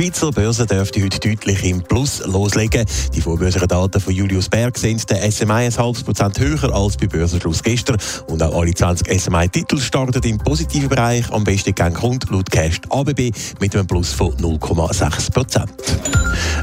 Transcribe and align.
Die 0.00 0.06
Schweizer 0.06 0.30
Börse 0.30 0.64
dürfte 0.64 1.02
heute 1.02 1.20
deutlich 1.20 1.62
im 1.62 1.82
Plus 1.82 2.24
loslegen. 2.24 2.86
Die 3.14 3.20
vorbörslichen 3.20 3.68
Daten 3.68 4.00
von 4.00 4.14
Julius 4.14 4.48
Berg 4.48 4.78
sind 4.78 5.10
der 5.10 5.30
SMI 5.30 5.52
ein 5.52 5.76
halbes 5.76 6.02
Prozent 6.02 6.40
höher 6.40 6.74
als 6.74 6.96
bei 6.96 7.06
Börsenschluss 7.06 7.62
gestern. 7.62 7.98
Und 8.26 8.42
auch 8.42 8.58
alle 8.58 8.72
20 8.72 9.20
SMI-Titel 9.20 9.78
starten 9.78 10.22
im 10.22 10.38
positiven 10.38 10.88
Bereich. 10.88 11.30
Am 11.30 11.44
besten 11.44 11.74
gegangen 11.74 11.96
kommt 11.96 12.30
laut 12.30 12.50
Cash 12.50 12.80
ABB 12.88 13.30
mit 13.60 13.76
einem 13.76 13.86
Plus 13.86 14.14
von 14.14 14.34
0,6 14.38 15.32
Prozent. 15.34 15.70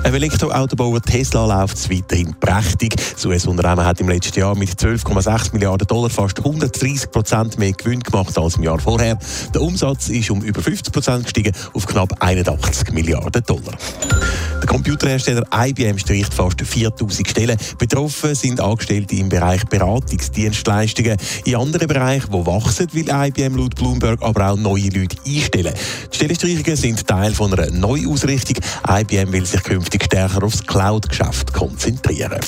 Ein 0.03 0.13
Elektroautobauer 0.13 1.01
Tesla 1.01 1.45
läuft 1.45 1.89
weiterhin 1.91 2.35
prächtig. 2.39 2.95
Das 3.13 3.25
US-Unternehmen 3.25 3.85
hat 3.85 3.99
im 3.99 4.09
letzten 4.09 4.39
Jahr 4.39 4.55
mit 4.55 4.69
12,6 4.69 5.53
Milliarden 5.53 5.87
Dollar 5.87 6.09
fast 6.09 6.39
130 6.39 7.11
Prozent 7.11 7.57
mehr 7.57 7.73
Gewinn 7.73 8.01
gemacht 8.01 8.37
als 8.37 8.55
im 8.55 8.63
Jahr 8.63 8.79
vorher. 8.79 9.17
Der 9.53 9.61
Umsatz 9.61 10.09
ist 10.09 10.29
um 10.29 10.41
über 10.41 10.61
50 10.61 10.93
Prozent 10.93 11.23
gestiegen 11.23 11.53
auf 11.73 11.85
knapp 11.85 12.13
81 12.19 12.91
Milliarden 12.91 13.43
Dollar. 13.43 13.77
Der 14.67 14.73
Computerhersteller 14.73 15.43
IBM 15.55 15.97
streicht 15.97 16.33
fast 16.33 16.61
4000 16.61 17.29
Stellen. 17.29 17.57
Betroffen 17.77 18.35
sind 18.35 18.59
Angestellte 18.59 19.15
im 19.15 19.29
Bereich 19.29 19.63
Beratungsdienstleistungen. 19.63 21.15
In 21.45 21.55
anderen 21.55 21.87
Bereichen, 21.87 22.29
die 22.29 22.45
wachsen, 22.45 22.87
will 22.91 23.07
IBM 23.07 23.55
laut 23.55 23.75
Bloomberg 23.75 24.21
aber 24.21 24.51
auch 24.51 24.57
neue 24.57 24.89
Leute 24.89 25.15
einstellen. 25.25 25.73
Die 26.11 26.15
Stellenstreichungen 26.15 26.75
sind 26.75 27.07
Teil 27.07 27.33
von 27.33 27.53
einer 27.53 27.71
Neuausrichtung. 27.71 28.57
IBM 28.89 29.31
will 29.31 29.45
sich 29.45 29.63
künftig 29.63 30.03
stärker 30.03 30.43
aufs 30.43 30.61
Cloud-Geschäft 30.65 31.53
konzentrieren. 31.53 32.41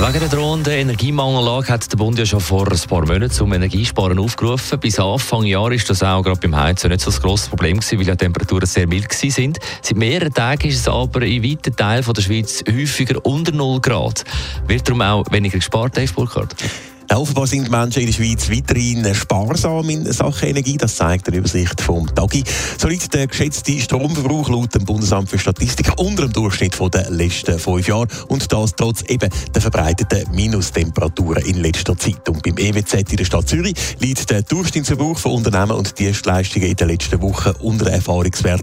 Wegen 0.00 0.20
der 0.20 0.28
drohenden 0.28 0.72
Energiemangellage 0.74 1.72
hat 1.72 1.90
der 1.90 1.96
Bund 1.96 2.16
ja 2.20 2.24
schon 2.24 2.38
vor 2.38 2.70
ein 2.70 2.78
paar 2.88 3.04
Monaten 3.04 3.32
zum 3.32 3.52
Energiesparen 3.52 4.20
aufgerufen. 4.20 4.78
Bis 4.78 5.00
Anfang 5.00 5.42
Jahr 5.42 5.72
ist 5.72 5.90
das 5.90 6.04
auch 6.04 6.22
gerade 6.22 6.38
beim 6.38 6.54
Heizen 6.54 6.90
nicht 6.90 7.00
so 7.00 7.10
ein 7.10 7.16
grosses 7.20 7.48
Problem 7.48 7.80
gewesen, 7.80 7.98
weil 7.98 8.06
die 8.06 8.16
Temperaturen 8.16 8.66
sehr 8.66 8.86
mild 8.86 9.12
sind. 9.12 9.58
Seit 9.82 9.98
mehreren 9.98 10.32
Tagen 10.32 10.68
ist 10.68 10.76
es 10.76 10.88
aber 10.88 11.22
in 11.22 11.42
weiten 11.42 11.74
Teilen 11.74 12.04
der 12.04 12.22
Schweiz 12.22 12.62
häufiger 12.70 13.26
unter 13.26 13.50
0 13.50 13.80
Grad. 13.80 14.22
Wird 14.68 14.86
darum 14.86 15.02
auch 15.02 15.24
weniger 15.32 15.58
gespart, 15.58 15.96
Dave 15.96 16.12
Burkhardt? 16.12 16.54
Offenbar 17.14 17.46
sind 17.46 17.70
Menschen 17.70 18.02
in 18.02 18.06
der 18.06 18.12
Schweiz 18.12 18.50
weiterhin 18.50 19.14
sparsam 19.14 19.88
in 19.88 20.12
Sachen 20.12 20.48
Energie. 20.50 20.76
Das 20.76 20.96
zeigt 20.96 21.26
eine 21.26 21.38
Übersicht 21.38 21.80
vom 21.80 22.06
Tagi. 22.14 22.44
So 22.76 22.86
liegt 22.86 23.12
der 23.14 23.26
geschätzte 23.26 23.80
Stromverbrauch 23.80 24.50
laut 24.50 24.74
dem 24.74 24.84
Bundesamt 24.84 25.30
für 25.30 25.38
Statistik 25.38 25.90
unter 25.96 26.26
dem 26.26 26.32
Durchschnitt 26.34 26.78
der 26.92 27.10
letzten 27.10 27.58
fünf 27.58 27.88
Jahre. 27.88 28.06
Und 28.28 28.52
das 28.52 28.74
trotz 28.76 29.02
eben 29.08 29.30
der 29.54 29.62
verbreiteten 29.62 30.30
Minustemperaturen 30.34 31.44
in 31.44 31.62
letzter 31.62 31.96
Zeit. 31.96 32.28
Und 32.28 32.42
beim 32.42 32.58
EWZ 32.58 33.10
in 33.10 33.16
der 33.16 33.24
Stadt 33.24 33.48
Zürich 33.48 33.74
liegt 33.98 34.30
der 34.30 34.42
Durchschnittsverbrauch 34.42 35.18
von 35.18 35.32
Unternehmen 35.32 35.72
und 35.72 35.98
Dienstleistungen 35.98 36.68
in 36.68 36.76
den 36.76 36.88
letzten 36.88 37.20
Wochen 37.22 37.52
unter 37.60 37.86
dem 37.86 37.94
Erfahrungswert 37.94 38.62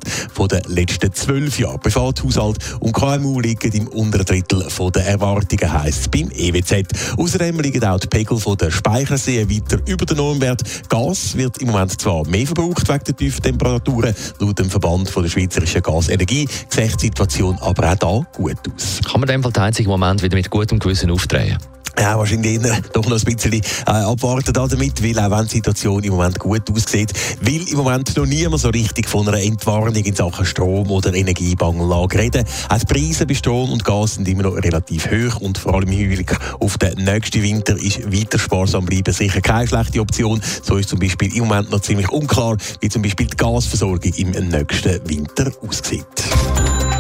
der 0.51 0.61
letzten 0.67 1.11
zwölf 1.11 1.57
Jahre. 1.57 1.79
Privathaushalt 1.79 2.59
und 2.79 2.93
KMU 2.93 3.39
liegen 3.39 3.71
im 3.71 3.87
unteren 3.87 4.25
Drittel 4.25 4.65
der 4.93 5.07
Erwartungen, 5.07 5.73
heisst 5.73 6.01
es 6.01 6.07
beim 6.07 6.29
EWZ. 6.31 6.87
Außerdem 7.17 7.59
liegen 7.59 7.83
auch 7.83 7.99
die 7.99 8.07
Pegel 8.07 8.34
von 8.39 8.57
der 8.57 8.71
Speichersee 8.71 9.47
weiter 9.49 9.79
über 9.85 10.05
den 10.05 10.17
Normwert. 10.17 10.61
Gas 10.89 11.35
wird 11.37 11.57
im 11.59 11.67
Moment 11.67 11.99
zwar 11.99 12.27
mehr 12.27 12.45
verbraucht 12.45 12.87
wegen 12.87 13.03
der 13.03 13.15
tiefen 13.15 13.43
Temperaturen. 13.43 14.15
Laut 14.39 14.59
dem 14.59 14.69
Verband 14.69 15.09
von 15.09 15.23
der 15.23 15.29
Schweizerischen 15.29 15.81
Gasenergie 15.81 16.47
sieht 16.69 17.01
die 17.01 17.07
Situation 17.07 17.57
aber 17.59 17.91
auch 17.91 17.95
da 17.95 18.21
gut 18.37 18.57
aus. 18.73 18.99
Kann 19.03 19.21
man 19.21 19.29
in 19.29 19.35
dem 19.35 19.43
Fall 19.43 19.51
den 19.51 19.63
einzigen 19.63 19.89
Moment 19.89 20.21
wieder 20.23 20.35
mit 20.35 20.49
gutem 20.49 20.79
Gewissen 20.79 21.11
aufdrehen? 21.11 21.57
Ja, 21.97 22.17
wahrscheinlich 22.17 22.61
eher 22.61 22.81
doch 22.93 23.07
noch 23.07 23.17
ein 23.17 23.35
bisschen 23.35 23.53
äh, 23.53 23.61
abwarten 23.85 24.53
damit, 24.53 25.01
weil 25.01 25.17
auch 25.17 25.31
wenn 25.31 25.47
die 25.47 25.55
Situation 25.55 26.03
im 26.03 26.11
Moment 26.11 26.37
gut 26.39 26.69
aussieht, 26.69 27.13
will 27.41 27.67
im 27.69 27.77
Moment 27.77 28.15
noch 28.17 28.25
niemand 28.25 28.61
so 28.61 28.69
richtig 28.69 29.07
von 29.07 29.27
einer 29.27 29.41
Entwarnung 29.41 29.95
in 29.95 30.13
Sachen 30.13 30.45
Strom- 30.45 30.91
oder 30.91 31.13
Energiemangellage 31.13 32.19
reden. 32.19 32.45
Auch 32.69 32.77
die 32.77 32.85
Preise 32.85 33.25
bei 33.25 33.33
Strom 33.33 33.71
und 33.71 33.85
Gas 33.85 34.15
sind 34.15 34.27
immer 34.27 34.43
noch 34.43 34.55
relativ 34.55 35.09
hoch 35.09 35.39
und 35.39 35.57
vor 35.57 35.75
allem 35.75 35.89
im 35.89 35.97
Hinblick 35.97 36.37
auf 36.59 36.77
den 36.77 37.03
nächsten 37.03 37.41
Winter 37.41 37.77
ist 37.77 38.11
weiter 38.11 38.39
sparsam 38.39 38.85
bleiben 38.85 39.13
sicher 39.13 39.41
keine 39.41 39.67
schlechte 39.67 40.01
Option. 40.01 40.41
So 40.63 40.77
ist 40.77 40.89
zum 40.89 40.99
Beispiel 40.99 41.33
im 41.35 41.47
Moment 41.47 41.71
noch 41.71 41.79
ziemlich 41.79 42.09
unklar, 42.09 42.57
wie 42.81 42.89
zum 42.89 43.01
Beispiel 43.01 43.27
die 43.27 43.37
Gasversorgung 43.37 44.13
im 44.15 44.31
nächsten 44.31 45.09
Winter 45.09 45.51
aussieht. 45.65 46.05